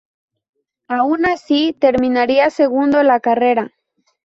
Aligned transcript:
Aun 0.87 1.27
así, 1.27 1.73
terminaría 1.79 2.49
segundo 2.49 3.03
la 3.03 3.19
carrera. 3.19 3.71